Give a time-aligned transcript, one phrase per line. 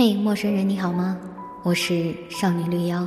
[0.00, 1.18] 嘿，陌生人，你好吗？
[1.64, 3.04] 我是少女绿妖。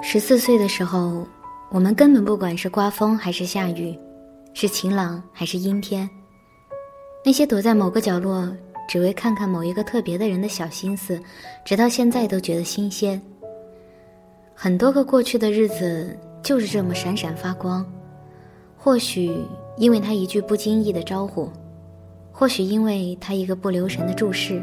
[0.00, 1.26] 十四岁的时候，
[1.70, 3.94] 我们根本不管是刮风还是下雨，
[4.54, 6.08] 是晴朗还是阴天。
[7.22, 8.50] 那些躲在某个角落。
[8.92, 11.18] 只为看看某一个特别的人的小心思，
[11.64, 13.18] 直到现在都觉得新鲜。
[14.54, 17.90] 很多个过去的日子就是这么闪闪发光，
[18.76, 19.34] 或许
[19.78, 21.48] 因为他一句不经意的招呼，
[22.30, 24.62] 或许因为他一个不留神的注视，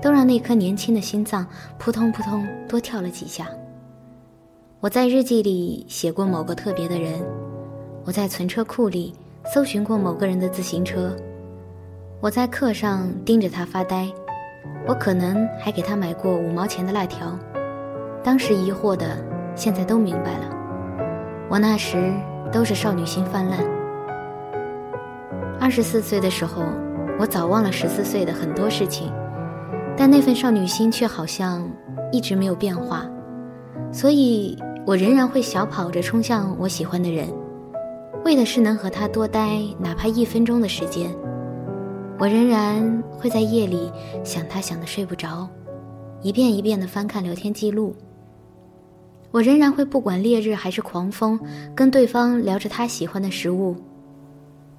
[0.00, 1.46] 都让那颗年轻的心脏
[1.78, 3.50] 扑通扑通多跳了几下。
[4.80, 7.22] 我在日记里写过某个特别的人，
[8.06, 9.12] 我在存车库里
[9.52, 11.14] 搜寻过某个人的自行车。
[12.22, 14.08] 我在课上盯着他发呆，
[14.86, 17.36] 我可能还给他买过五毛钱的辣条。
[18.22, 19.16] 当时疑惑的，
[19.56, 20.48] 现在都明白了。
[21.50, 22.12] 我那时
[22.52, 23.58] 都是少女心泛滥。
[25.58, 26.62] 二十四岁的时候，
[27.18, 29.12] 我早忘了十四岁的很多事情，
[29.96, 31.68] 但那份少女心却好像
[32.12, 33.04] 一直没有变化，
[33.90, 37.26] 所以我仍然会小跑着冲向我喜欢的人，
[38.24, 41.12] 为的是能和他多待哪怕一分钟的时间。
[42.18, 43.90] 我仍然会在夜里
[44.24, 45.48] 想他，想得睡不着，
[46.22, 47.94] 一遍一遍地翻看聊天记录。
[49.32, 51.40] 我仍然会不管烈日还是狂风，
[51.74, 53.74] 跟对方聊着他喜欢的食物，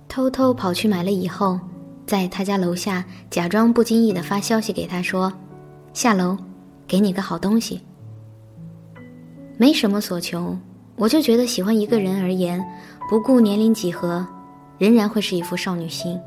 [0.08, 1.60] 偷偷跑去买了以后，
[2.06, 5.34] 在他家楼下假装不经意地发消息给他说
[5.92, 6.38] ：“下楼，
[6.88, 7.82] 给你个好东西。”
[9.58, 10.56] 没什么所求，
[10.96, 12.64] 我就觉得喜欢一个人而言，
[13.10, 14.26] 不顾年龄几何，
[14.78, 16.18] 仍然会是一副少女心。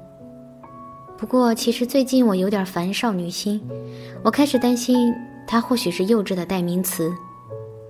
[1.19, 3.61] 不过，其实最近我有点烦少女心，
[4.23, 5.15] 我开始担心
[5.47, 7.11] 她或许是幼稚的代名词，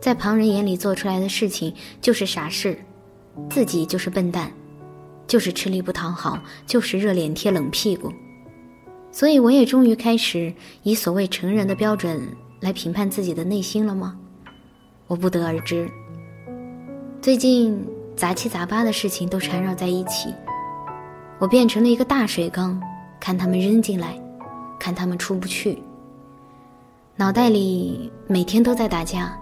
[0.01, 2.79] 在旁人眼里做出来的事情就是傻事，
[3.51, 4.51] 自己就是笨蛋，
[5.27, 8.13] 就是吃力不讨好，就是热脸贴冷屁股。
[9.11, 12.21] 所以，我也终于开始以所谓成人的标准
[12.61, 14.17] 来评判自己的内心了吗？
[15.09, 15.91] 我不得而知。
[17.21, 17.77] 最近
[18.15, 20.33] 杂七杂八的事情都缠绕在一起，
[21.41, 22.81] 我变成了一个大水缸。
[23.21, 24.21] 看他们扔进来，
[24.79, 25.83] 看他们出不去。
[27.17, 29.37] 脑袋里每天都在打架，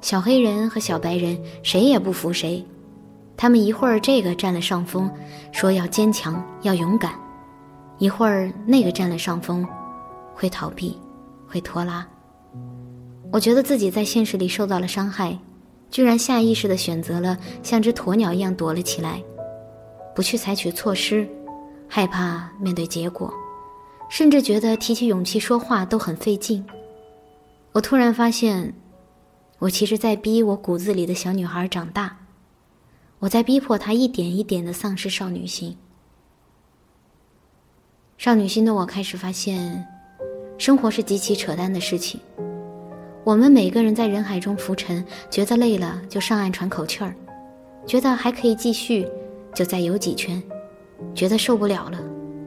[0.00, 2.64] 小黑人和小白人谁也不服谁。
[3.36, 5.08] 他们一会儿这个占了上风，
[5.52, 7.12] 说要坚强要勇敢；
[7.98, 9.64] 一会儿那个占了上风，
[10.34, 10.98] 会逃避，
[11.46, 12.04] 会拖拉。
[13.30, 15.38] 我觉得自己在现实里受到了伤害，
[15.88, 19.22] 居然下意识地选择了像只鸵鸟一样躲了起来，
[20.16, 21.28] 不去采取措施。
[21.88, 23.32] 害怕面对结果，
[24.10, 26.64] 甚至觉得提起勇气说话都很费劲。
[27.72, 28.72] 我突然发现，
[29.58, 32.16] 我其实在逼我骨子里的小女孩长大，
[33.18, 35.76] 我在逼迫她一点一点的丧失少女心。
[38.16, 39.86] 少女心的我开始发现，
[40.58, 42.20] 生活是极其扯淡的事情。
[43.24, 47.14] 我们每个人在人海中浮沉，觉得累了就上岸喘口气儿，
[47.86, 49.06] 觉得还可以继续，
[49.54, 50.42] 就再游几圈。
[51.14, 51.98] 觉得受不了了，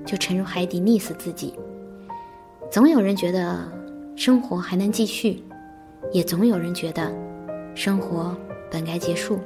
[0.06, 1.54] 就沉入海底溺死自己。
[2.72, 3.60] 总有人觉得
[4.16, 5.44] 生活还能继续，
[6.12, 7.12] 也总有人觉得
[7.76, 8.36] 生活
[8.70, 9.40] 本该结束。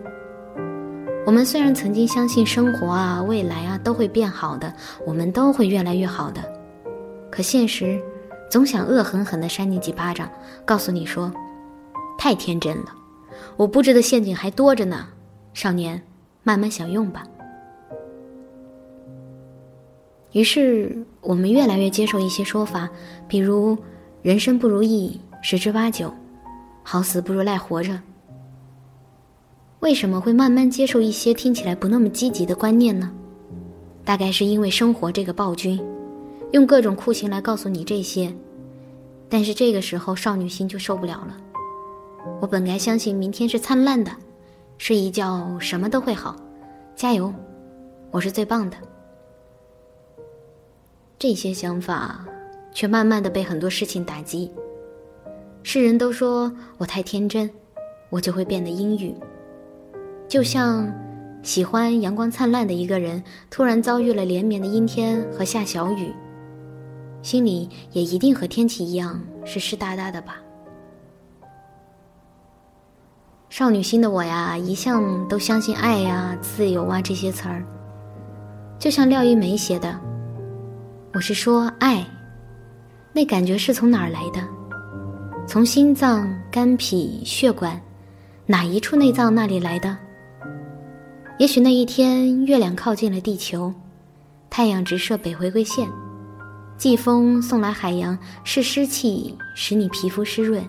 [1.26, 4.72] 我们虽然曾经相信生活啊、未来啊都会变好的，
[5.06, 6.42] 我们都会越来越好的，
[7.32, 8.00] 可现实
[8.48, 10.30] 总想恶狠狠地扇你几巴掌，
[10.64, 11.32] 告诉你说
[12.16, 12.94] ：“太天真了，
[13.58, 15.08] 我布置的陷阱还多着呢，
[15.54, 16.00] 少年，
[16.44, 17.24] 慢慢享用吧。”
[20.36, 22.90] 于是，我们越来越接受一些说法，
[23.26, 23.78] 比如
[24.22, 26.14] “人生不如意十之八九，
[26.84, 27.98] 好死不如赖活着”。
[29.80, 33.10] 为什么会慢慢接受一些听起来不那么积极的观念呢？
[34.04, 35.82] 大概是因为生活这个暴君，
[36.52, 38.30] 用各种酷刑来告诉你这些。
[39.30, 41.38] 但是这个时候，少女心就受不了了。
[42.42, 44.12] 我本该相信明天是灿烂的，
[44.78, 46.36] 睡一觉什么都会好，
[46.94, 47.34] 加油，
[48.12, 48.76] 我是最棒的。
[51.18, 52.26] 这些想法，
[52.74, 54.52] 却慢慢的被很多事情打击。
[55.64, 57.50] 世人都说我太天真，
[58.10, 59.16] 我就会变得阴郁。
[60.28, 60.94] 就像
[61.42, 66.14] 喜欢阳光灿烂的一个人，突然遭遇了连绵的阴天和下小雨，
[67.22, 70.38] 心里也一定和天气一样是湿哒哒的吧。
[73.50, 77.64] 少女心的我呀，一向都相信爱呀、自由啊这些词儿，
[78.78, 79.98] 就像廖一梅写的。
[81.16, 82.06] 我是说，爱，
[83.14, 84.46] 那感觉是从哪儿来的？
[85.48, 87.82] 从心脏、肝脾、血管，
[88.46, 89.98] 哪一处内脏那里来的？
[91.40, 93.74] 也许那一天，月亮靠近了地球，
[94.50, 95.88] 太阳直射北回归线，
[96.76, 100.66] 季风送来海洋是湿气，使你皮肤湿润；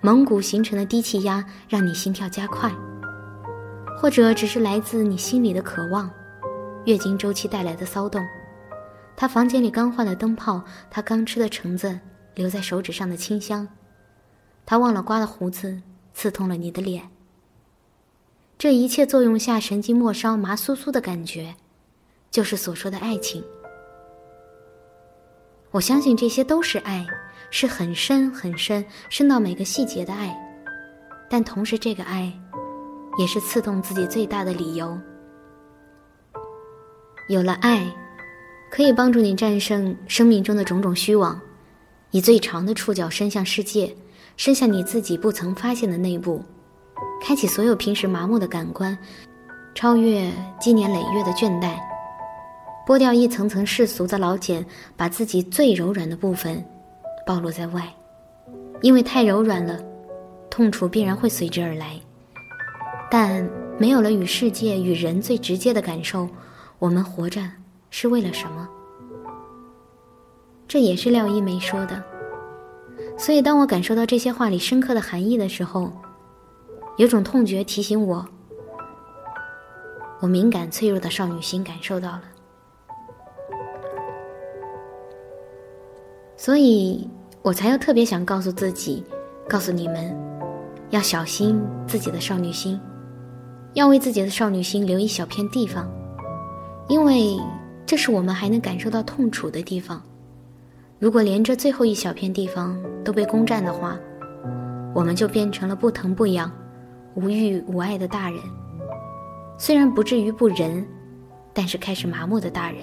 [0.00, 2.72] 蒙古形成的低气压让你心跳加快，
[3.98, 6.08] 或者只是来自你心里的渴望，
[6.84, 8.24] 月经周期带来的骚动。
[9.16, 12.00] 他房间里刚换的灯泡，他刚吃的橙子，
[12.34, 13.68] 留在手指上的清香，
[14.66, 15.80] 他忘了刮的胡子，
[16.12, 17.08] 刺痛了你的脸。
[18.58, 21.54] 这一切作用下，神经末梢麻酥酥的感觉，
[22.30, 23.44] 就是所说的爱情。
[25.70, 27.06] 我相信这些都是爱，
[27.50, 30.36] 是很深很深，深到每个细节的爱。
[31.28, 32.32] 但同时，这个爱，
[33.18, 34.98] 也是刺痛自己最大的理由。
[37.28, 37.84] 有了爱。
[38.74, 41.40] 可以帮助你战胜生命中的种种虚妄，
[42.10, 43.94] 以最长的触角伸向世界，
[44.36, 46.42] 伸向你自己不曾发现的内部，
[47.22, 48.98] 开启所有平时麻木的感官，
[49.76, 50.28] 超越
[50.58, 51.76] 积年累月的倦怠，
[52.84, 54.66] 剥掉一层层世俗的老茧，
[54.96, 56.60] 把自己最柔软的部分
[57.24, 57.88] 暴露在外。
[58.82, 59.78] 因为太柔软了，
[60.50, 61.94] 痛楚必然会随之而来。
[63.08, 63.48] 但
[63.78, 66.28] 没有了与世界与人最直接的感受，
[66.80, 67.40] 我们活着。
[67.96, 68.68] 是为了什么？
[70.66, 72.02] 这也是廖一梅说的。
[73.16, 75.92] 所以，当我感受到这些话里深刻的含义的时候，
[76.96, 78.26] 有种痛觉提醒我，
[80.18, 82.22] 我敏感脆弱的少女心感受到了。
[86.36, 87.08] 所以
[87.42, 89.04] 我才要特别想告诉自己，
[89.48, 90.12] 告诉你们，
[90.90, 92.78] 要小心自己的少女心，
[93.74, 95.88] 要为自己的少女心留一小片地方，
[96.88, 97.38] 因为。
[97.86, 100.02] 这是我们还能感受到痛楚的地方。
[100.98, 103.98] 如果连这最后一小片地方都被攻占的话，
[104.94, 106.50] 我们就变成了不疼不痒、
[107.14, 108.40] 无欲无爱的大人。
[109.58, 110.86] 虽然不至于不仁，
[111.52, 112.80] 但是开始麻木的大人。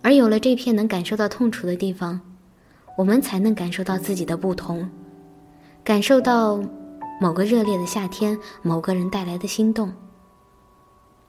[0.00, 2.20] 而有了这片能感受到痛楚的地方，
[2.96, 4.88] 我们才能感受到自己的不同，
[5.82, 6.62] 感受到
[7.20, 9.90] 某个热烈的夏天，某个人带来的心动。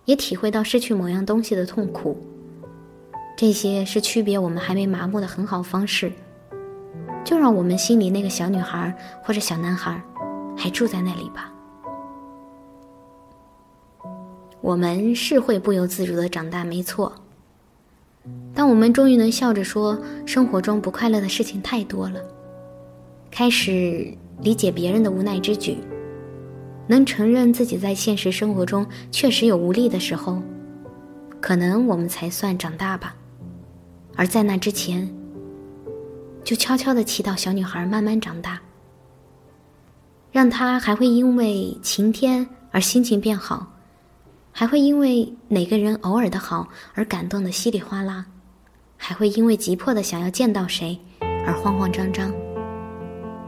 [0.05, 2.17] 也体会到失去某样东西的痛苦，
[3.35, 6.11] 这些是区别我们还没麻木的很好方式。
[7.23, 9.99] 就让我们心里那个小女孩或者小男孩，
[10.55, 11.51] 还住在那里吧。
[14.61, 17.11] 我们是会不由自主的长大，没错。
[18.53, 22.19] 当我们终于能笑着说生活中不快乐的事情太多了，
[23.31, 25.77] 开始理解别人的无奈之举。
[26.87, 30.41] 能承认自己在现实生活中确实有无力的时候，
[31.41, 33.15] 可能我们才算长大吧。
[34.15, 35.09] 而在那之前，
[36.43, 38.59] 就悄悄的祈祷小女孩慢慢长大，
[40.31, 43.65] 让她还会因为晴天而心情变好，
[44.51, 48.25] 还会因为哪个人偶尔的好而感动的稀里哗啦，
[48.95, 50.97] 还会因为急迫的想要见到谁
[51.45, 52.31] 而慌慌张张。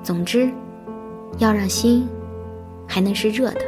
[0.03, 0.49] 总之，
[1.37, 2.07] 要让心。
[2.87, 3.61] 还能是热的。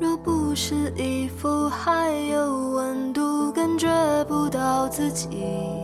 [0.00, 3.88] 若不是衣服还有温度，感觉
[4.24, 5.83] 不到自己。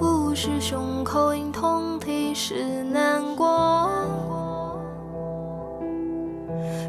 [0.00, 3.90] 不是胸口隐痛，提示难过。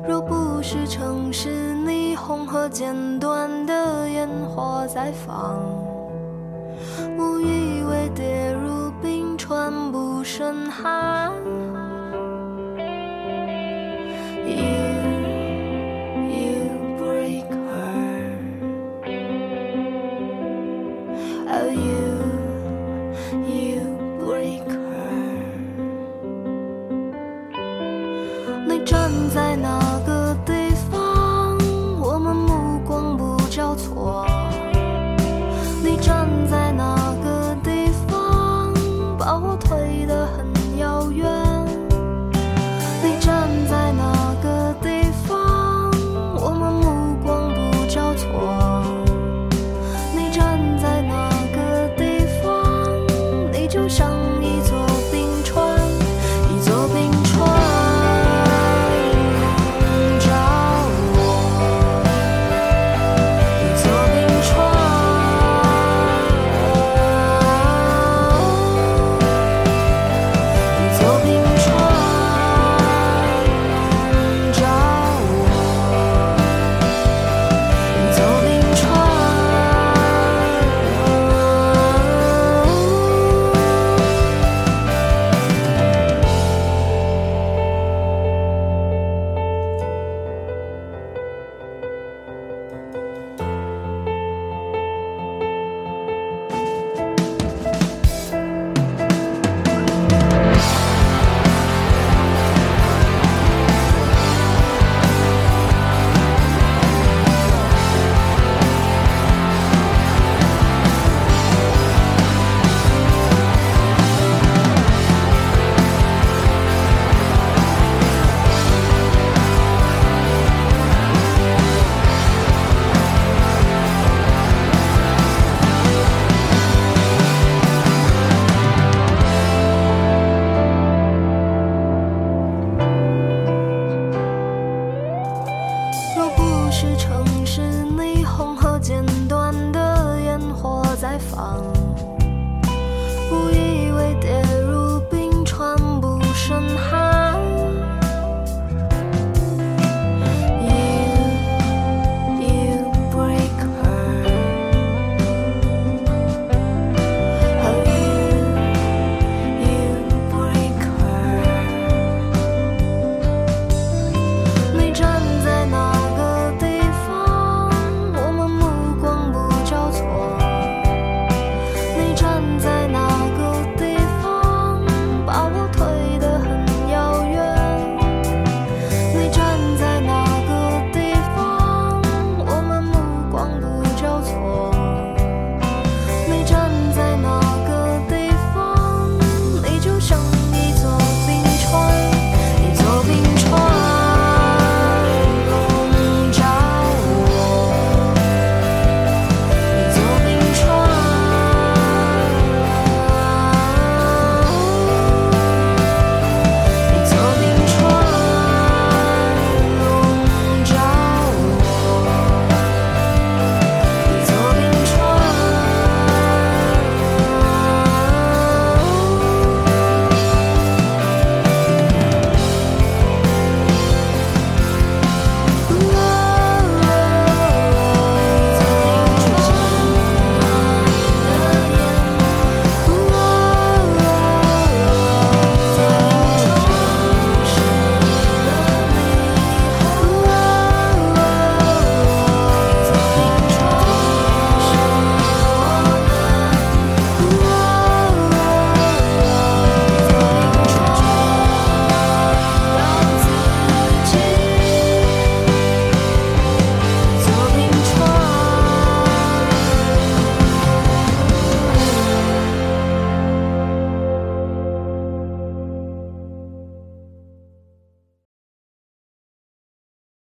[0.07, 5.59] 若不是城市霓虹和剪断的烟火在放，
[7.17, 11.33] 误以为跌入冰川不胜寒。
[14.47, 14.55] You,
[16.29, 17.91] you break her.